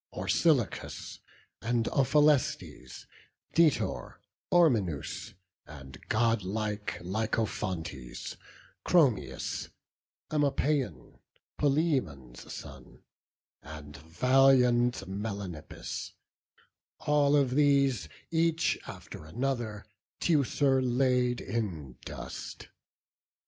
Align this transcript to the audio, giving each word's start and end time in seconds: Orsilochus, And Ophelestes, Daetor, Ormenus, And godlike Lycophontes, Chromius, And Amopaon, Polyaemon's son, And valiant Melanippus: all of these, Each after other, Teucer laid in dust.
Orsilochus, 0.11 1.19
And 1.61 1.85
Ophelestes, 1.89 3.05
Daetor, 3.53 4.15
Ormenus, 4.51 5.35
And 5.67 5.99
godlike 6.09 6.97
Lycophontes, 7.01 8.35
Chromius, 8.83 9.69
And 10.31 10.43
Amopaon, 10.43 11.19
Polyaemon's 11.59 12.51
son, 12.51 13.03
And 13.61 13.95
valiant 13.95 15.07
Melanippus: 15.07 16.13
all 17.01 17.35
of 17.35 17.51
these, 17.53 18.09
Each 18.31 18.79
after 18.87 19.27
other, 19.27 19.85
Teucer 20.19 20.81
laid 20.81 21.41
in 21.41 21.97
dust. 22.05 22.69